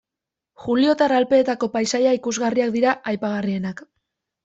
[0.63, 3.89] Juliotar Alpeetako paisaia ikusgarriak dira aipagarrienak.